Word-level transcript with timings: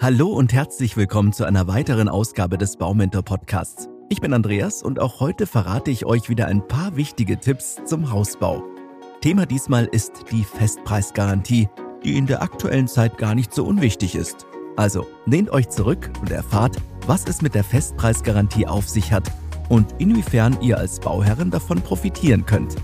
Hallo 0.00 0.28
und 0.28 0.52
herzlich 0.52 0.96
willkommen 0.96 1.32
zu 1.32 1.44
einer 1.44 1.66
weiteren 1.66 2.08
Ausgabe 2.08 2.56
des 2.56 2.76
Baumentor 2.76 3.24
Podcasts. 3.24 3.88
Ich 4.08 4.20
bin 4.20 4.32
Andreas 4.32 4.80
und 4.80 5.00
auch 5.00 5.18
heute 5.18 5.44
verrate 5.44 5.90
ich 5.90 6.06
euch 6.06 6.28
wieder 6.28 6.46
ein 6.46 6.68
paar 6.68 6.94
wichtige 6.94 7.40
Tipps 7.40 7.78
zum 7.84 8.12
Hausbau. 8.12 8.62
Thema 9.22 9.44
diesmal 9.44 9.86
ist 9.86 10.12
die 10.30 10.44
Festpreisgarantie, 10.44 11.68
die 12.04 12.16
in 12.16 12.26
der 12.26 12.42
aktuellen 12.42 12.86
Zeit 12.86 13.18
gar 13.18 13.34
nicht 13.34 13.52
so 13.52 13.64
unwichtig 13.64 14.14
ist. 14.14 14.46
Also 14.76 15.04
lehnt 15.26 15.50
euch 15.50 15.68
zurück 15.68 16.12
und 16.20 16.30
erfahrt, 16.30 16.76
was 17.08 17.26
es 17.26 17.42
mit 17.42 17.56
der 17.56 17.64
Festpreisgarantie 17.64 18.68
auf 18.68 18.88
sich 18.88 19.12
hat 19.12 19.32
und 19.68 19.96
inwiefern 19.98 20.56
ihr 20.62 20.78
als 20.78 21.00
Bauherren 21.00 21.50
davon 21.50 21.82
profitieren 21.82 22.46
könnt. 22.46 22.76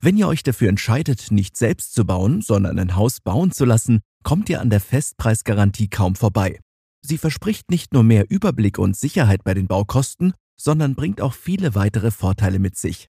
Wenn 0.00 0.16
ihr 0.16 0.28
euch 0.28 0.44
dafür 0.44 0.68
entscheidet, 0.68 1.32
nicht 1.32 1.56
selbst 1.56 1.92
zu 1.92 2.04
bauen, 2.04 2.40
sondern 2.40 2.78
ein 2.78 2.94
Haus 2.94 3.20
bauen 3.20 3.50
zu 3.50 3.64
lassen, 3.64 4.00
kommt 4.22 4.48
ihr 4.48 4.60
an 4.60 4.70
der 4.70 4.80
Festpreisgarantie 4.80 5.88
kaum 5.88 6.14
vorbei. 6.14 6.60
Sie 7.04 7.18
verspricht 7.18 7.70
nicht 7.70 7.92
nur 7.92 8.02
mehr 8.02 8.30
Überblick 8.30 8.78
und 8.78 8.96
Sicherheit 8.96 9.44
bei 9.44 9.54
den 9.54 9.66
Baukosten, 9.66 10.34
sondern 10.56 10.94
bringt 10.94 11.20
auch 11.20 11.34
viele 11.34 11.74
weitere 11.74 12.10
Vorteile 12.10 12.58
mit 12.58 12.76
sich. 12.76 13.08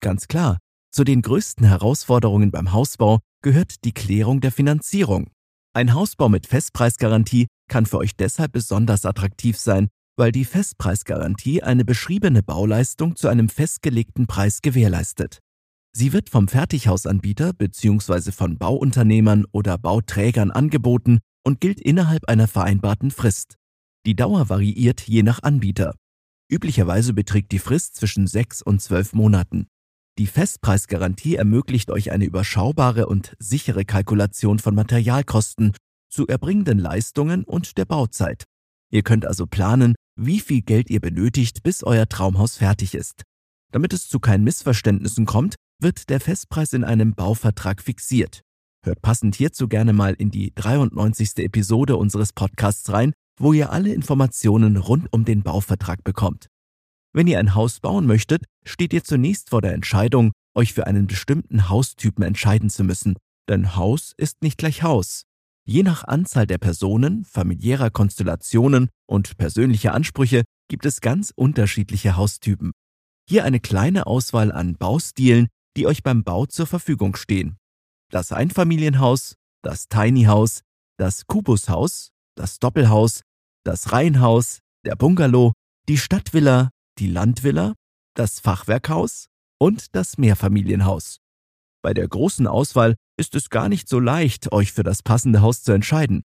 Ganz 0.00 0.28
klar, 0.28 0.58
zu 0.90 1.04
den 1.04 1.22
größten 1.22 1.66
Herausforderungen 1.66 2.50
beim 2.50 2.72
Hausbau 2.72 3.20
gehört 3.42 3.84
die 3.84 3.92
Klärung 3.92 4.40
der 4.40 4.52
Finanzierung. 4.52 5.30
Ein 5.74 5.94
Hausbau 5.94 6.28
mit 6.28 6.46
Festpreisgarantie 6.46 7.46
kann 7.68 7.86
für 7.86 7.98
euch 7.98 8.16
deshalb 8.16 8.52
besonders 8.52 9.04
attraktiv 9.04 9.58
sein, 9.58 9.88
weil 10.16 10.32
die 10.32 10.44
Festpreisgarantie 10.44 11.62
eine 11.62 11.84
beschriebene 11.84 12.42
Bauleistung 12.42 13.14
zu 13.14 13.28
einem 13.28 13.48
festgelegten 13.48 14.26
Preis 14.26 14.62
gewährleistet. 14.62 15.38
Sie 15.98 16.12
wird 16.12 16.30
vom 16.30 16.46
Fertighausanbieter 16.46 17.52
bzw. 17.54 18.30
von 18.30 18.56
Bauunternehmern 18.56 19.46
oder 19.50 19.78
Bauträgern 19.78 20.52
angeboten 20.52 21.18
und 21.44 21.60
gilt 21.60 21.80
innerhalb 21.80 22.28
einer 22.28 22.46
vereinbarten 22.46 23.10
Frist. 23.10 23.56
Die 24.06 24.14
Dauer 24.14 24.48
variiert 24.48 25.00
je 25.00 25.24
nach 25.24 25.42
Anbieter. 25.42 25.96
Üblicherweise 26.48 27.14
beträgt 27.14 27.50
die 27.50 27.58
Frist 27.58 27.96
zwischen 27.96 28.28
sechs 28.28 28.62
und 28.62 28.80
zwölf 28.80 29.12
Monaten. 29.12 29.66
Die 30.18 30.28
Festpreisgarantie 30.28 31.34
ermöglicht 31.34 31.90
euch 31.90 32.12
eine 32.12 32.26
überschaubare 32.26 33.08
und 33.08 33.34
sichere 33.40 33.84
Kalkulation 33.84 34.60
von 34.60 34.76
Materialkosten, 34.76 35.72
zu 36.08 36.28
erbringenden 36.28 36.78
Leistungen 36.78 37.42
und 37.42 37.76
der 37.76 37.86
Bauzeit. 37.86 38.44
Ihr 38.92 39.02
könnt 39.02 39.26
also 39.26 39.48
planen, 39.48 39.96
wie 40.14 40.38
viel 40.38 40.62
Geld 40.62 40.90
ihr 40.90 41.00
benötigt, 41.00 41.64
bis 41.64 41.82
euer 41.82 42.08
Traumhaus 42.08 42.58
fertig 42.58 42.94
ist. 42.94 43.24
Damit 43.72 43.92
es 43.92 44.08
zu 44.08 44.20
keinen 44.20 44.44
Missverständnissen 44.44 45.26
kommt, 45.26 45.56
wird 45.80 46.10
der 46.10 46.20
Festpreis 46.20 46.72
in 46.72 46.84
einem 46.84 47.14
Bauvertrag 47.14 47.82
fixiert. 47.82 48.42
Hört 48.84 49.00
passend 49.02 49.36
hierzu 49.36 49.68
gerne 49.68 49.92
mal 49.92 50.14
in 50.14 50.30
die 50.30 50.52
93. 50.54 51.38
Episode 51.38 51.96
unseres 51.96 52.32
Podcasts 52.32 52.92
rein, 52.92 53.12
wo 53.38 53.52
ihr 53.52 53.70
alle 53.70 53.92
Informationen 53.92 54.76
rund 54.76 55.12
um 55.12 55.24
den 55.24 55.42
Bauvertrag 55.42 56.02
bekommt. 56.04 56.48
Wenn 57.12 57.26
ihr 57.26 57.38
ein 57.38 57.54
Haus 57.54 57.80
bauen 57.80 58.06
möchtet, 58.06 58.44
steht 58.64 58.92
ihr 58.92 59.04
zunächst 59.04 59.50
vor 59.50 59.62
der 59.62 59.72
Entscheidung, 59.72 60.32
euch 60.54 60.74
für 60.74 60.86
einen 60.86 61.06
bestimmten 61.06 61.68
Haustypen 61.68 62.24
entscheiden 62.24 62.70
zu 62.70 62.84
müssen, 62.84 63.16
denn 63.48 63.76
Haus 63.76 64.12
ist 64.16 64.42
nicht 64.42 64.58
gleich 64.58 64.82
Haus. 64.82 65.22
Je 65.64 65.82
nach 65.82 66.04
Anzahl 66.04 66.46
der 66.46 66.58
Personen, 66.58 67.24
familiärer 67.24 67.90
Konstellationen 67.90 68.88
und 69.06 69.36
persönlicher 69.36 69.94
Ansprüche 69.94 70.44
gibt 70.68 70.86
es 70.86 71.00
ganz 71.00 71.32
unterschiedliche 71.34 72.16
Haustypen. 72.16 72.72
Hier 73.28 73.44
eine 73.44 73.60
kleine 73.60 74.06
Auswahl 74.06 74.50
an 74.50 74.76
Baustilen, 74.76 75.48
die 75.78 75.86
euch 75.86 76.02
beim 76.02 76.24
Bau 76.24 76.44
zur 76.44 76.66
Verfügung 76.66 77.14
stehen. 77.14 77.56
Das 78.10 78.32
Einfamilienhaus, 78.32 79.36
das 79.62 79.88
Tiny 79.88 80.24
House, 80.24 80.62
das 80.98 81.28
Kubushaus, 81.28 82.10
das 82.36 82.58
Doppelhaus, 82.58 83.22
das 83.64 83.92
Reihenhaus, 83.92 84.58
der 84.84 84.96
Bungalow, 84.96 85.52
die 85.88 85.96
Stadtvilla, 85.96 86.70
die 86.98 87.06
Landvilla, 87.06 87.74
das 88.16 88.40
Fachwerkhaus 88.40 89.26
und 89.60 89.94
das 89.94 90.18
Mehrfamilienhaus. 90.18 91.18
Bei 91.80 91.94
der 91.94 92.08
großen 92.08 92.48
Auswahl 92.48 92.96
ist 93.16 93.36
es 93.36 93.48
gar 93.48 93.68
nicht 93.68 93.88
so 93.88 94.00
leicht, 94.00 94.50
euch 94.50 94.72
für 94.72 94.82
das 94.82 95.04
passende 95.04 95.42
Haus 95.42 95.62
zu 95.62 95.70
entscheiden. 95.70 96.22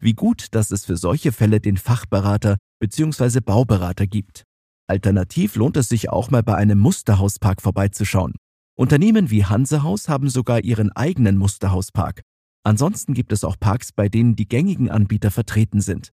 Wie 0.00 0.14
gut, 0.14 0.54
dass 0.54 0.70
es 0.70 0.84
für 0.84 0.96
solche 0.96 1.32
Fälle 1.32 1.58
den 1.58 1.76
Fachberater 1.76 2.56
bzw. 2.78 3.40
Bauberater 3.40 4.06
gibt. 4.06 4.44
Alternativ 4.86 5.56
lohnt 5.56 5.76
es 5.76 5.88
sich 5.88 6.10
auch 6.10 6.30
mal 6.30 6.44
bei 6.44 6.54
einem 6.54 6.78
Musterhauspark 6.78 7.62
vorbeizuschauen. 7.62 8.34
Unternehmen 8.82 9.30
wie 9.30 9.44
Hansehaus 9.44 10.08
haben 10.08 10.28
sogar 10.28 10.64
ihren 10.64 10.90
eigenen 10.90 11.38
Musterhauspark. 11.38 12.22
Ansonsten 12.64 13.14
gibt 13.14 13.32
es 13.32 13.44
auch 13.44 13.56
Parks, 13.56 13.92
bei 13.92 14.08
denen 14.08 14.34
die 14.34 14.48
gängigen 14.48 14.90
Anbieter 14.90 15.30
vertreten 15.30 15.80
sind. 15.80 16.10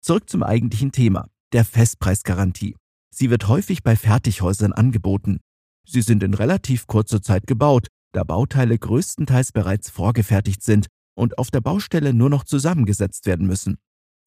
Zurück 0.00 0.30
zum 0.30 0.44
eigentlichen 0.44 0.92
Thema, 0.92 1.26
der 1.52 1.64
Festpreisgarantie. 1.64 2.76
Sie 3.12 3.28
wird 3.28 3.48
häufig 3.48 3.82
bei 3.82 3.96
Fertighäusern 3.96 4.72
angeboten. 4.72 5.40
Sie 5.84 6.00
sind 6.00 6.22
in 6.22 6.34
relativ 6.34 6.86
kurzer 6.86 7.22
Zeit 7.22 7.48
gebaut, 7.48 7.88
da 8.12 8.22
Bauteile 8.22 8.78
größtenteils 8.78 9.50
bereits 9.50 9.90
vorgefertigt 9.90 10.62
sind 10.62 10.86
und 11.16 11.38
auf 11.38 11.50
der 11.50 11.60
Baustelle 11.60 12.14
nur 12.14 12.30
noch 12.30 12.44
zusammengesetzt 12.44 13.26
werden 13.26 13.48
müssen. 13.48 13.78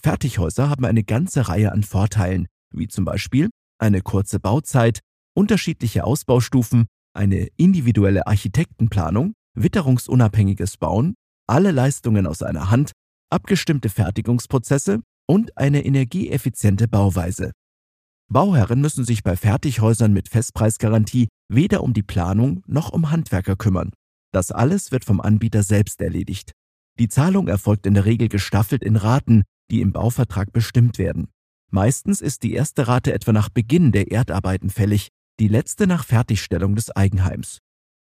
Fertighäuser 0.03 0.69
haben 0.69 0.83
eine 0.83 1.05
ganze 1.05 1.47
Reihe 1.47 1.71
an 1.71 1.83
Vorteilen, 1.83 2.47
wie 2.73 2.89
zum 2.89 3.05
Beispiel 3.05 3.51
eine 3.79 4.01
kurze 4.01 4.41
Bauzeit, 4.41 4.99
unterschiedliche 5.33 6.03
Ausbaustufen 6.03 6.87
eine 7.15 7.47
individuelle 7.57 8.27
Architektenplanung, 8.27 9.33
witterungsunabhängiges 9.55 10.77
Bauen, 10.77 11.15
alle 11.47 11.71
Leistungen 11.71 12.27
aus 12.27 12.41
einer 12.41 12.69
Hand, 12.69 12.91
abgestimmte 13.29 13.89
Fertigungsprozesse 13.89 15.01
und 15.27 15.57
eine 15.57 15.85
energieeffiziente 15.85 16.87
Bauweise. 16.87 17.51
Bauherren 18.31 18.81
müssen 18.81 19.05
sich 19.05 19.23
bei 19.23 19.35
Fertighäusern 19.35 20.11
mit 20.11 20.29
Festpreisgarantie 20.29 21.27
weder 21.47 21.83
um 21.83 21.93
die 21.93 22.03
Planung 22.03 22.63
noch 22.65 22.89
um 22.89 23.11
Handwerker 23.11 23.55
kümmern. 23.55 23.91
Das 24.31 24.51
alles 24.51 24.91
wird 24.91 25.05
vom 25.05 25.21
Anbieter 25.21 25.63
selbst 25.63 26.01
erledigt. 26.01 26.51
Die 26.99 27.07
Zahlung 27.07 27.47
erfolgt 27.47 27.85
in 27.85 27.93
der 27.93 28.05
Regel 28.05 28.29
gestaffelt 28.29 28.83
in 28.83 28.95
Raten, 28.95 29.43
die 29.69 29.81
im 29.81 29.91
Bauvertrag 29.91 30.51
bestimmt 30.53 30.97
werden. 30.97 31.27
Meistens 31.71 32.21
ist 32.21 32.43
die 32.43 32.53
erste 32.53 32.87
Rate 32.87 33.13
etwa 33.13 33.31
nach 33.31 33.49
Beginn 33.49 33.91
der 33.91 34.11
Erdarbeiten 34.11 34.69
fällig, 34.69 35.09
die 35.39 35.47
letzte 35.47 35.87
nach 35.87 36.05
Fertigstellung 36.05 36.75
des 36.75 36.91
Eigenheims. 36.91 37.59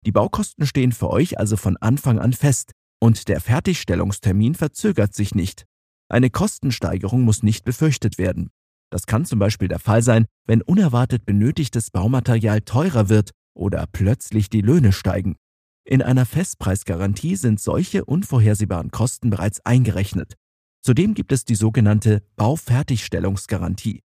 Die 0.06 0.12
Baukosten 0.12 0.66
stehen 0.66 0.92
für 0.92 1.10
euch 1.10 1.40
also 1.40 1.58
von 1.58 1.78
Anfang 1.78 2.20
an 2.20 2.34
fest 2.34 2.72
und 3.00 3.28
der 3.28 3.40
Fertigstellungstermin 3.40 4.56
verzögert 4.56 5.14
sich 5.14 5.36
nicht. 5.36 5.66
Eine 6.10 6.30
Kostensteigerung 6.30 7.22
muss 7.22 7.44
nicht 7.44 7.64
befürchtet 7.64 8.18
werden. 8.18 8.50
Das 8.92 9.06
kann 9.06 9.26
zum 9.26 9.40
Beispiel 9.40 9.70
der 9.70 9.80
Fall 9.80 10.02
sein, 10.02 10.26
wenn 10.46 10.62
unerwartet 10.62 11.26
benötigtes 11.26 11.92
Baumaterial 11.92 12.62
teurer 12.62 13.08
wird 13.08 13.32
oder 13.56 13.86
plötzlich 13.92 14.50
die 14.50 14.62
Löhne 14.62 14.92
steigen. 14.92 15.38
In 15.86 16.02
einer 16.02 16.26
Festpreisgarantie 16.26 17.36
sind 17.38 17.60
solche 17.60 18.06
unvorhersehbaren 18.06 18.92
Kosten 18.92 19.30
bereits 19.30 19.66
eingerechnet. 19.66 20.36
Zudem 20.84 21.14
gibt 21.14 21.32
es 21.32 21.46
die 21.46 21.56
sogenannte 21.56 22.24
Baufertigstellungsgarantie. 22.36 24.02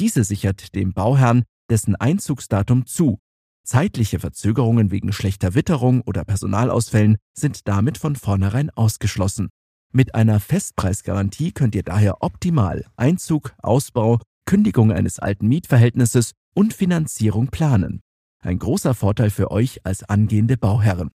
Diese 0.00 0.24
sichert 0.24 0.74
dem 0.74 0.92
Bauherrn 0.92 1.44
dessen 1.74 1.96
Einzugsdatum 1.96 2.86
zu. 2.86 3.18
Zeitliche 3.66 4.20
Verzögerungen 4.20 4.92
wegen 4.92 5.12
schlechter 5.12 5.56
Witterung 5.56 6.02
oder 6.02 6.24
Personalausfällen 6.24 7.16
sind 7.36 7.66
damit 7.66 7.98
von 7.98 8.14
vornherein 8.14 8.70
ausgeschlossen. 8.70 9.48
Mit 9.92 10.14
einer 10.14 10.38
Festpreisgarantie 10.38 11.50
könnt 11.50 11.74
ihr 11.74 11.82
daher 11.82 12.22
optimal 12.22 12.86
Einzug, 12.96 13.56
Ausbau, 13.60 14.20
Kündigung 14.46 14.92
eines 14.92 15.18
alten 15.18 15.48
Mietverhältnisses 15.48 16.30
und 16.54 16.74
Finanzierung 16.74 17.48
planen. 17.48 18.02
Ein 18.40 18.60
großer 18.60 18.94
Vorteil 18.94 19.30
für 19.30 19.50
euch 19.50 19.84
als 19.84 20.04
angehende 20.04 20.56
Bauherren. 20.56 21.10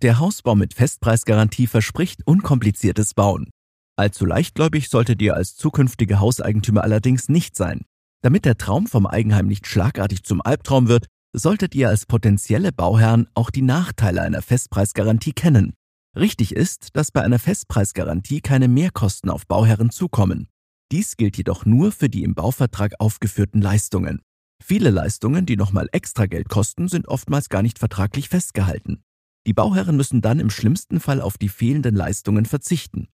Der 0.00 0.18
Hausbau 0.18 0.54
mit 0.54 0.72
Festpreisgarantie 0.72 1.66
verspricht 1.66 2.26
unkompliziertes 2.26 3.12
Bauen. 3.12 3.50
Allzu 3.96 4.24
leichtgläubig 4.24 4.88
solltet 4.88 5.20
ihr 5.20 5.34
als 5.34 5.56
zukünftige 5.56 6.20
Hauseigentümer 6.20 6.84
allerdings 6.84 7.28
nicht 7.28 7.54
sein. 7.54 7.82
Damit 8.22 8.44
der 8.44 8.58
Traum 8.58 8.86
vom 8.86 9.06
Eigenheim 9.06 9.46
nicht 9.46 9.66
schlagartig 9.66 10.24
zum 10.24 10.42
Albtraum 10.42 10.88
wird, 10.88 11.06
solltet 11.32 11.74
ihr 11.74 11.88
als 11.88 12.06
potenzielle 12.06 12.72
Bauherren 12.72 13.28
auch 13.34 13.50
die 13.50 13.62
Nachteile 13.62 14.20
einer 14.22 14.42
Festpreisgarantie 14.42 15.32
kennen. 15.32 15.74
Richtig 16.16 16.54
ist, 16.54 16.88
dass 16.94 17.12
bei 17.12 17.22
einer 17.22 17.38
Festpreisgarantie 17.38 18.40
keine 18.40 18.68
Mehrkosten 18.68 19.30
auf 19.30 19.46
Bauherren 19.46 19.90
zukommen. 19.90 20.48
Dies 20.92 21.16
gilt 21.16 21.36
jedoch 21.36 21.64
nur 21.64 21.92
für 21.92 22.08
die 22.08 22.24
im 22.24 22.34
Bauvertrag 22.34 22.94
aufgeführten 22.98 23.62
Leistungen. 23.62 24.20
Viele 24.62 24.90
Leistungen, 24.90 25.46
die 25.46 25.56
nochmal 25.56 25.88
extra 25.92 26.26
Geld 26.26 26.48
kosten, 26.48 26.88
sind 26.88 27.08
oftmals 27.08 27.48
gar 27.48 27.62
nicht 27.62 27.78
vertraglich 27.78 28.28
festgehalten. 28.28 29.02
Die 29.46 29.54
Bauherren 29.54 29.96
müssen 29.96 30.20
dann 30.20 30.40
im 30.40 30.50
schlimmsten 30.50 31.00
Fall 31.00 31.22
auf 31.22 31.38
die 31.38 31.48
fehlenden 31.48 31.94
Leistungen 31.94 32.44
verzichten. 32.44 33.08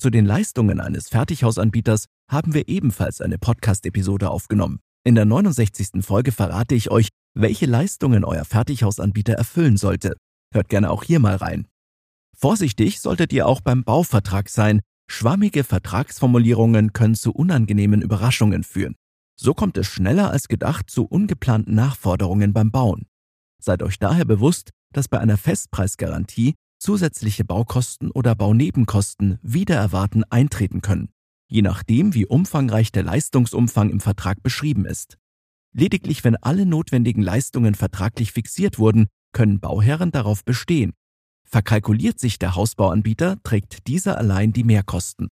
Zu 0.00 0.08
den 0.08 0.24
Leistungen 0.24 0.80
eines 0.80 1.10
Fertighausanbieters 1.10 2.06
haben 2.30 2.54
wir 2.54 2.68
ebenfalls 2.68 3.20
eine 3.20 3.36
Podcast-Episode 3.36 4.30
aufgenommen. 4.30 4.80
In 5.04 5.14
der 5.14 5.26
69. 5.26 6.02
Folge 6.02 6.32
verrate 6.32 6.74
ich 6.74 6.90
euch, 6.90 7.08
welche 7.34 7.66
Leistungen 7.66 8.24
euer 8.24 8.46
Fertighausanbieter 8.46 9.34
erfüllen 9.34 9.76
sollte. 9.76 10.16
Hört 10.54 10.70
gerne 10.70 10.90
auch 10.90 11.04
hier 11.04 11.20
mal 11.20 11.36
rein. 11.36 11.68
Vorsichtig 12.34 13.00
solltet 13.00 13.30
ihr 13.34 13.46
auch 13.46 13.60
beim 13.60 13.84
Bauvertrag 13.84 14.48
sein, 14.48 14.80
Schwammige 15.12 15.64
Vertragsformulierungen 15.64 16.92
können 16.92 17.16
zu 17.16 17.32
unangenehmen 17.32 18.00
Überraschungen 18.00 18.62
führen. 18.62 18.94
So 19.36 19.54
kommt 19.54 19.76
es 19.76 19.88
schneller 19.88 20.30
als 20.30 20.46
gedacht 20.46 20.88
zu 20.88 21.04
ungeplanten 21.04 21.74
Nachforderungen 21.74 22.52
beim 22.52 22.70
Bauen. 22.70 23.06
Seid 23.60 23.82
euch 23.82 23.98
daher 23.98 24.24
bewusst, 24.24 24.70
dass 24.94 25.08
bei 25.08 25.18
einer 25.18 25.36
Festpreisgarantie 25.36 26.54
zusätzliche 26.80 27.44
Baukosten 27.44 28.10
oder 28.10 28.34
Baunebenkosten 28.34 29.38
wieder 29.42 29.76
erwarten 29.76 30.24
eintreten 30.24 30.80
können, 30.80 31.10
je 31.48 31.62
nachdem, 31.62 32.14
wie 32.14 32.26
umfangreich 32.26 32.90
der 32.90 33.04
Leistungsumfang 33.04 33.90
im 33.90 34.00
Vertrag 34.00 34.42
beschrieben 34.42 34.86
ist. 34.86 35.18
Lediglich 35.72 36.24
wenn 36.24 36.36
alle 36.36 36.66
notwendigen 36.66 37.22
Leistungen 37.22 37.74
vertraglich 37.74 38.32
fixiert 38.32 38.78
wurden, 38.78 39.06
können 39.32 39.60
Bauherren 39.60 40.10
darauf 40.10 40.44
bestehen. 40.44 40.92
Verkalkuliert 41.46 42.18
sich 42.18 42.38
der 42.38 42.56
Hausbauanbieter, 42.56 43.42
trägt 43.42 43.86
dieser 43.86 44.18
allein 44.18 44.52
die 44.52 44.64
Mehrkosten. 44.64 45.28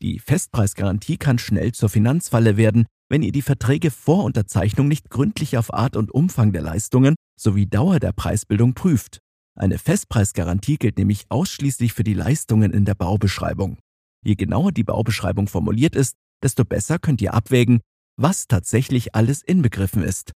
Die 0.00 0.20
Festpreisgarantie 0.20 1.16
kann 1.16 1.38
schnell 1.38 1.72
zur 1.72 1.88
Finanzfalle 1.88 2.56
werden, 2.56 2.86
wenn 3.08 3.22
ihr 3.22 3.32
die 3.32 3.42
Verträge 3.42 3.90
vor 3.90 4.24
Unterzeichnung 4.24 4.86
nicht 4.86 5.10
gründlich 5.10 5.56
auf 5.56 5.72
Art 5.72 5.96
und 5.96 6.12
Umfang 6.12 6.52
der 6.52 6.62
Leistungen 6.62 7.16
sowie 7.36 7.66
Dauer 7.66 7.98
der 7.98 8.12
Preisbildung 8.12 8.74
prüft. 8.74 9.18
Eine 9.58 9.78
Festpreisgarantie 9.78 10.76
gilt 10.76 10.98
nämlich 10.98 11.26
ausschließlich 11.30 11.92
für 11.92 12.04
die 12.04 12.14
Leistungen 12.14 12.72
in 12.72 12.84
der 12.84 12.94
Baubeschreibung. 12.94 13.78
Je 14.24 14.36
genauer 14.36 14.70
die 14.70 14.84
Baubeschreibung 14.84 15.48
formuliert 15.48 15.96
ist, 15.96 16.14
desto 16.44 16.64
besser 16.64 17.00
könnt 17.00 17.20
ihr 17.20 17.34
abwägen, 17.34 17.80
was 18.16 18.46
tatsächlich 18.46 19.16
alles 19.16 19.42
inbegriffen 19.42 20.04
ist. 20.04 20.30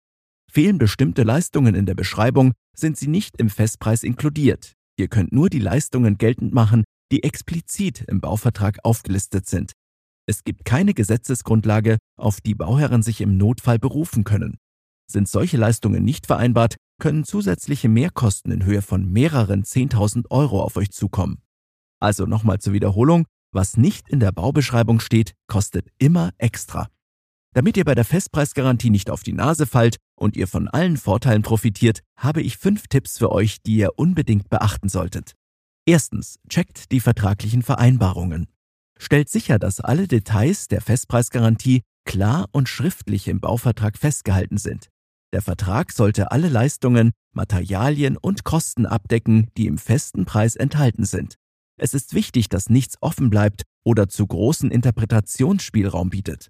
Fehlen 0.50 0.78
bestimmte 0.78 1.24
Leistungen 1.24 1.76
in 1.76 1.86
der 1.86 1.96
Beschreibung, 1.96 2.54
sind 2.74 2.98
sie 2.98 3.08
nicht 3.08 3.38
im 3.38 3.50
Festpreis 3.50 4.04
inkludiert. 4.04 4.74
Ihr 4.98 5.10
könnt 5.10 5.34
nur 5.34 5.50
die 5.50 5.60
Leistungen 5.60 6.18
geltend 6.18 6.54
machen, 6.54 6.86
die 7.12 7.24
explizit 7.24 8.06
im 8.08 8.22
Bauvertrag 8.22 8.78
aufgelistet 8.84 9.48
sind. 9.48 9.74
Es 10.28 10.46
gibt 10.46 10.64
keine 10.64 10.94
Gesetzesgrundlage, 10.94 11.98
auf 12.18 12.40
die 12.40 12.56
Bauherren 12.56 13.04
sich 13.04 13.20
im 13.20 13.36
Notfall 13.36 13.80
berufen 13.80 14.24
können. 14.24 14.58
Sind 15.12 15.28
solche 15.28 15.58
Leistungen 15.58 16.06
nicht 16.06 16.26
vereinbart, 16.26 16.78
können 17.00 17.24
zusätzliche 17.24 17.90
Mehrkosten 17.90 18.52
in 18.52 18.66
Höhe 18.66 18.82
von 18.82 19.12
mehreren 19.12 19.64
10.000 19.64 20.30
Euro 20.30 20.62
auf 20.62 20.78
euch 20.78 20.92
zukommen. 20.92 21.42
Also 22.00 22.26
nochmal 22.26 22.60
zur 22.60 22.74
Wiederholung, 22.74 23.26
was 23.52 23.78
nicht 23.78 24.10
in 24.10 24.20
der 24.20 24.32
Baubeschreibung 24.32 25.00
steht, 25.00 25.34
kostet 25.48 25.88
immer 25.98 26.32
extra. 26.38 26.88
Damit 27.54 27.78
ihr 27.78 27.86
bei 27.86 27.96
der 27.96 28.06
Festpreisgarantie 28.06 28.92
nicht 28.92 29.10
auf 29.10 29.24
die 29.24 29.34
Nase 29.34 29.66
fallt 29.66 29.98
und 30.16 30.38
ihr 30.38 30.48
von 30.48 30.68
allen 30.68 30.98
Vorteilen 30.98 31.42
profitiert, 31.42 32.02
habe 32.16 32.42
ich 32.42 32.58
fünf 32.58 32.88
Tipps 32.88 33.18
für 33.18 33.32
euch, 33.32 33.62
die 33.64 33.78
ihr 33.78 33.98
unbedingt 33.98 34.50
beachten 34.50 34.88
solltet. 34.88 35.34
Erstens, 35.86 36.36
checkt 36.48 36.92
die 36.92 37.00
vertraglichen 37.00 37.64
Vereinbarungen. 37.64 38.48
Stellt 39.00 39.30
sicher, 39.30 39.58
dass 39.58 39.80
alle 39.80 40.08
Details 40.08 40.68
der 40.68 40.82
Festpreisgarantie 40.82 41.82
klar 42.06 42.48
und 42.52 42.70
schriftlich 42.70 43.28
im 43.28 43.40
Bauvertrag 43.40 43.98
festgehalten 43.98 44.58
sind. 44.58 44.90
Der 45.32 45.42
Vertrag 45.42 45.92
sollte 45.92 46.32
alle 46.32 46.50
Leistungen, 46.50 47.12
Materialien 47.34 48.18
und 48.18 48.44
Kosten 48.44 48.86
abdecken, 48.86 49.50
die 49.58 49.68
im 49.68 49.78
festen 49.78 50.26
Preis 50.26 50.56
enthalten 50.56 51.06
sind. 51.06 51.36
Es 51.78 51.94
ist 51.94 52.14
wichtig, 52.14 52.50
dass 52.50 52.70
nichts 52.70 52.98
offen 53.02 53.30
bleibt 53.30 53.64
oder 53.84 54.10
zu 54.10 54.26
großen 54.26 54.72
Interpretationsspielraum 54.72 56.10
bietet. 56.10 56.50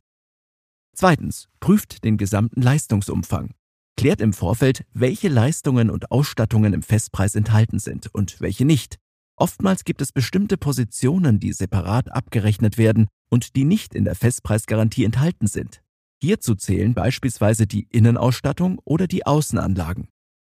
Zweitens, 0.95 1.47
prüft 1.59 2.03
den 2.03 2.17
gesamten 2.17 2.61
Leistungsumfang. 2.61 3.51
Klärt 3.95 4.21
im 4.21 4.33
Vorfeld, 4.33 4.85
welche 4.93 5.27
Leistungen 5.27 5.89
und 5.89 6.09
Ausstattungen 6.09 6.73
im 6.73 6.81
Festpreis 6.81 7.35
enthalten 7.35 7.79
sind 7.79 8.13
und 8.13 8.39
welche 8.39 8.65
nicht. 8.65 8.97
Oftmals 9.35 9.83
gibt 9.83 10.01
es 10.01 10.11
bestimmte 10.11 10.57
Positionen, 10.57 11.39
die 11.39 11.53
separat 11.53 12.11
abgerechnet 12.11 12.77
werden 12.77 13.07
und 13.29 13.55
die 13.55 13.65
nicht 13.65 13.95
in 13.95 14.05
der 14.05 14.15
Festpreisgarantie 14.15 15.03
enthalten 15.03 15.47
sind. 15.47 15.81
Hierzu 16.21 16.55
zählen 16.55 16.93
beispielsweise 16.93 17.65
die 17.65 17.87
Innenausstattung 17.89 18.79
oder 18.83 19.07
die 19.07 19.25
Außenanlagen. 19.25 20.09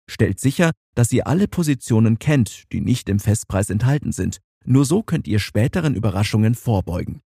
Stellt 0.09 0.39
sicher, 0.39 0.71
dass 0.95 1.11
ihr 1.11 1.27
alle 1.27 1.47
Positionen 1.47 2.19
kennt, 2.19 2.71
die 2.71 2.79
nicht 2.79 3.09
im 3.09 3.19
Festpreis 3.19 3.69
enthalten 3.69 4.13
sind. 4.13 4.39
Nur 4.65 4.85
so 4.85 5.03
könnt 5.03 5.27
ihr 5.27 5.39
späteren 5.39 5.95
Überraschungen 5.95 6.55
vorbeugen. 6.55 7.21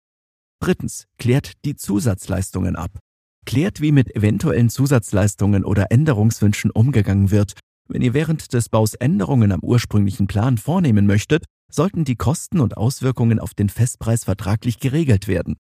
Drittens, 0.62 1.06
klärt 1.18 1.54
die 1.66 1.76
Zusatzleistungen 1.76 2.76
ab. 2.76 3.00
Klärt, 3.46 3.82
wie 3.82 3.92
mit 3.92 4.16
eventuellen 4.16 4.70
Zusatzleistungen 4.70 5.66
oder 5.66 5.92
Änderungswünschen 5.92 6.72
umgegangen 6.72 7.32
wird. 7.32 7.54
Wenn 7.88 8.02
ihr 8.02 8.14
während 8.14 8.54
des 8.54 8.70
Baus 8.70 8.94
Änderungen 8.94 9.52
am 9.52 9.62
ursprünglichen 9.62 10.28
Plan 10.28 10.58
vornehmen 10.58 11.06
möchtet, 11.06 11.46
sollten 11.72 12.04
die 12.06 12.16
Kosten 12.16 12.60
und 12.60 12.78
Auswirkungen 12.78 13.40
auf 13.40 13.54
den 13.54 13.70
Festpreis 13.70 14.24
vertraglich 14.24 14.80
geregelt 14.80 15.28
werden. 15.28 15.56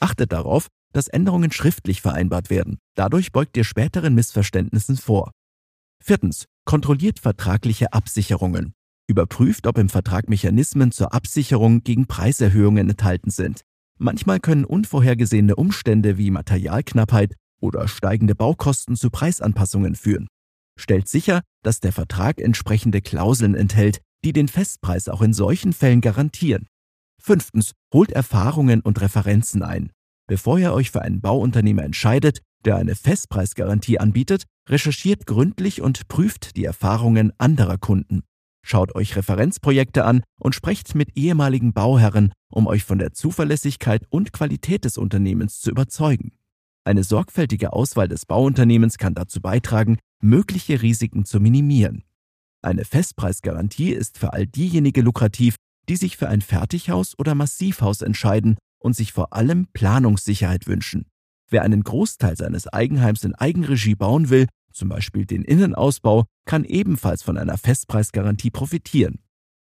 Achtet 0.00 0.32
darauf, 0.32 0.68
dass 0.92 1.08
Änderungen 1.08 1.52
schriftlich 1.52 2.00
vereinbart 2.00 2.50
werden. 2.50 2.78
Dadurch 2.94 3.32
beugt 3.32 3.56
ihr 3.56 3.64
späteren 3.64 4.14
Missverständnissen 4.14 4.96
vor. 4.96 5.32
Viertens. 6.02 6.46
Kontrolliert 6.64 7.18
vertragliche 7.18 7.92
Absicherungen. 7.92 8.72
Überprüft, 9.08 9.66
ob 9.66 9.78
im 9.78 9.88
Vertrag 9.88 10.28
Mechanismen 10.28 10.92
zur 10.92 11.12
Absicherung 11.12 11.82
gegen 11.82 12.06
Preiserhöhungen 12.06 12.88
enthalten 12.88 13.30
sind. 13.30 13.62
Manchmal 13.98 14.40
können 14.40 14.64
unvorhergesehene 14.64 15.56
Umstände 15.56 16.18
wie 16.18 16.30
Materialknappheit 16.30 17.34
oder 17.60 17.88
steigende 17.88 18.34
Baukosten 18.34 18.96
zu 18.96 19.10
Preisanpassungen 19.10 19.94
führen. 19.94 20.28
Stellt 20.78 21.08
sicher, 21.08 21.42
dass 21.62 21.80
der 21.80 21.92
Vertrag 21.92 22.40
entsprechende 22.40 23.00
Klauseln 23.00 23.54
enthält, 23.54 24.00
die 24.24 24.32
den 24.32 24.48
Festpreis 24.48 25.08
auch 25.08 25.22
in 25.22 25.32
solchen 25.32 25.72
Fällen 25.72 26.00
garantieren. 26.00 26.66
Fünftens, 27.20 27.72
holt 27.92 28.10
Erfahrungen 28.10 28.80
und 28.80 29.00
Referenzen 29.00 29.62
ein. 29.62 29.92
Bevor 30.26 30.58
ihr 30.58 30.72
euch 30.72 30.90
für 30.90 31.02
einen 31.02 31.20
Bauunternehmer 31.20 31.82
entscheidet, 31.82 32.40
der 32.64 32.76
eine 32.76 32.94
Festpreisgarantie 32.94 33.98
anbietet, 33.98 34.44
recherchiert 34.68 35.26
gründlich 35.26 35.82
und 35.82 36.08
prüft 36.08 36.56
die 36.56 36.64
Erfahrungen 36.64 37.32
anderer 37.38 37.78
Kunden. 37.78 38.22
Schaut 38.64 38.94
euch 38.94 39.16
Referenzprojekte 39.16 40.04
an 40.04 40.22
und 40.38 40.54
sprecht 40.54 40.94
mit 40.94 41.16
ehemaligen 41.16 41.72
Bauherren, 41.72 42.32
um 42.52 42.68
euch 42.68 42.84
von 42.84 42.98
der 42.98 43.12
Zuverlässigkeit 43.12 44.04
und 44.08 44.32
Qualität 44.32 44.84
des 44.84 44.98
Unternehmens 44.98 45.60
zu 45.60 45.70
überzeugen. 45.70 46.32
Eine 46.84 47.02
sorgfältige 47.02 47.72
Auswahl 47.72 48.08
des 48.08 48.24
Bauunternehmens 48.26 48.98
kann 48.98 49.14
dazu 49.14 49.40
beitragen, 49.40 49.98
mögliche 50.20 50.82
Risiken 50.82 51.24
zu 51.24 51.40
minimieren. 51.40 52.04
Eine 52.62 52.84
Festpreisgarantie 52.84 53.90
ist 53.90 54.18
für 54.18 54.32
all 54.32 54.46
diejenigen 54.46 55.04
lukrativ, 55.04 55.56
die 55.88 55.96
sich 55.96 56.16
für 56.16 56.28
ein 56.28 56.40
Fertighaus 56.40 57.18
oder 57.18 57.34
Massivhaus 57.34 58.02
entscheiden 58.02 58.56
und 58.82 58.94
sich 58.94 59.12
vor 59.12 59.32
allem 59.32 59.66
Planungssicherheit 59.72 60.66
wünschen. 60.66 61.06
Wer 61.48 61.62
einen 61.62 61.82
Großteil 61.82 62.36
seines 62.36 62.66
Eigenheims 62.66 63.24
in 63.24 63.34
Eigenregie 63.34 63.94
bauen 63.94 64.30
will, 64.30 64.46
zum 64.72 64.88
Beispiel 64.88 65.26
den 65.26 65.44
Innenausbau, 65.44 66.24
kann 66.46 66.64
ebenfalls 66.64 67.22
von 67.22 67.36
einer 67.36 67.58
Festpreisgarantie 67.58 68.50
profitieren. 68.50 69.20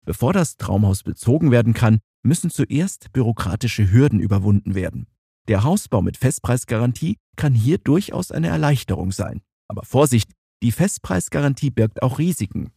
Bevor 0.05 0.33
das 0.33 0.57
Traumhaus 0.57 1.03
bezogen 1.03 1.51
werden 1.51 1.73
kann, 1.73 1.99
müssen 2.23 2.49
zuerst 2.49 3.11
bürokratische 3.11 3.91
Hürden 3.91 4.19
überwunden 4.19 4.75
werden. 4.75 5.07
Der 5.47 5.63
Hausbau 5.63 6.01
mit 6.01 6.17
Festpreisgarantie 6.17 7.17
kann 7.35 7.53
hier 7.53 7.77
durchaus 7.77 8.31
eine 8.31 8.47
Erleichterung 8.47 9.11
sein. 9.11 9.41
Aber 9.67 9.83
Vorsicht, 9.83 10.31
die 10.61 10.71
Festpreisgarantie 10.71 11.69
birgt 11.69 12.01
auch 12.01 12.17
Risiken. 12.17 12.71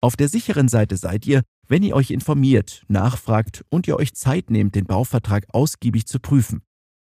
Auf 0.00 0.16
der 0.16 0.28
sicheren 0.28 0.68
Seite 0.68 0.96
seid 0.96 1.26
ihr, 1.26 1.42
wenn 1.72 1.82
ihr 1.82 1.96
euch 1.96 2.10
informiert, 2.10 2.84
nachfragt 2.88 3.64
und 3.70 3.88
ihr 3.88 3.96
euch 3.96 4.12
Zeit 4.12 4.50
nehmt, 4.50 4.74
den 4.74 4.84
Bauvertrag 4.84 5.46
ausgiebig 5.54 6.04
zu 6.04 6.20
prüfen. 6.20 6.60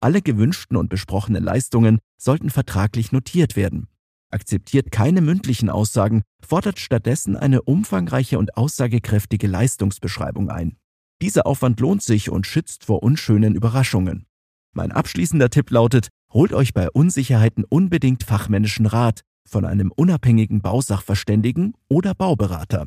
Alle 0.01 0.21
gewünschten 0.21 0.77
und 0.77 0.87
besprochenen 0.87 1.43
Leistungen 1.43 1.97
sollten 2.21 2.51
vertraglich 2.51 3.11
notiert 3.11 3.55
werden. 3.55 3.87
Akzeptiert 4.29 4.91
keine 4.91 5.21
mündlichen 5.21 5.71
Aussagen, 5.71 6.21
fordert 6.47 6.77
stattdessen 6.77 7.35
eine 7.35 7.63
umfangreiche 7.63 8.37
und 8.37 8.55
aussagekräftige 8.55 9.47
Leistungsbeschreibung 9.47 10.51
ein. 10.51 10.77
Dieser 11.23 11.47
Aufwand 11.47 11.79
lohnt 11.79 12.03
sich 12.03 12.29
und 12.29 12.45
schützt 12.45 12.85
vor 12.85 13.01
unschönen 13.01 13.55
Überraschungen. 13.55 14.27
Mein 14.75 14.91
abschließender 14.91 15.49
Tipp 15.49 15.71
lautet, 15.71 16.09
holt 16.31 16.53
euch 16.53 16.75
bei 16.75 16.87
Unsicherheiten 16.91 17.63
unbedingt 17.63 18.23
fachmännischen 18.23 18.85
Rat 18.85 19.21
von 19.43 19.65
einem 19.65 19.91
unabhängigen 19.91 20.61
Bausachverständigen 20.61 21.73
oder 21.89 22.13
Bauberater. 22.13 22.85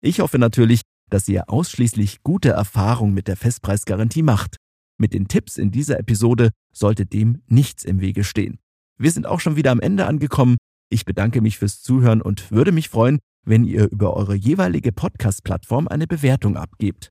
Ich 0.00 0.20
hoffe 0.20 0.38
natürlich, 0.38 0.82
dass 1.10 1.28
ihr 1.28 1.50
ausschließlich 1.50 2.22
gute 2.22 2.50
Erfahrung 2.50 3.12
mit 3.12 3.28
der 3.28 3.36
Festpreisgarantie 3.36 4.22
macht. 4.22 4.56
Mit 4.98 5.14
den 5.14 5.28
Tipps 5.28 5.56
in 5.56 5.70
dieser 5.70 5.98
Episode 5.98 6.50
sollte 6.72 7.06
dem 7.06 7.42
nichts 7.46 7.84
im 7.84 8.00
Wege 8.00 8.24
stehen. 8.24 8.58
Wir 8.98 9.10
sind 9.10 9.26
auch 9.26 9.40
schon 9.40 9.56
wieder 9.56 9.70
am 9.70 9.80
Ende 9.80 10.06
angekommen. 10.06 10.56
Ich 10.90 11.04
bedanke 11.04 11.40
mich 11.40 11.58
fürs 11.58 11.82
Zuhören 11.82 12.20
und 12.20 12.50
würde 12.50 12.72
mich 12.72 12.88
freuen, 12.88 13.18
wenn 13.46 13.64
ihr 13.64 13.90
über 13.90 14.14
eure 14.14 14.34
jeweilige 14.34 14.92
Podcast-Plattform 14.92 15.88
eine 15.88 16.06
Bewertung 16.06 16.56
abgebt. 16.56 17.10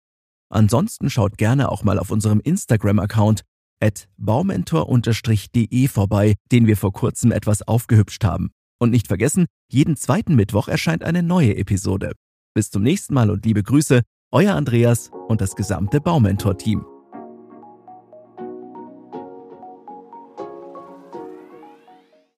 Ansonsten 0.50 1.10
schaut 1.10 1.38
gerne 1.38 1.70
auch 1.72 1.84
mal 1.84 2.00
auf 2.00 2.12
unserem 2.12 2.40
Instagram-Account 2.40 3.42
at 3.80 4.08
baumentor-de 4.18 5.88
vorbei, 5.88 6.36
den 6.52 6.68
wir 6.68 6.78
vor 6.78 6.94
kurzem 6.94 7.32
etwas 7.32 7.62
aufgehübscht 7.62 8.24
haben. 8.24 8.50
Und 8.80 8.92
nicht 8.92 9.08
vergessen, 9.08 9.46
jeden 9.72 9.96
zweiten 9.96 10.36
Mittwoch 10.36 10.68
erscheint 10.68 11.04
eine 11.04 11.24
neue 11.24 11.56
Episode. 11.58 12.14
Bis 12.58 12.72
zum 12.72 12.82
nächsten 12.82 13.14
Mal 13.14 13.30
und 13.30 13.46
liebe 13.46 13.62
Grüße, 13.62 14.02
euer 14.32 14.56
Andreas 14.56 15.12
und 15.28 15.42
das 15.42 15.56
gesamte 15.56 16.02
Baumentor-Team. 16.02 16.84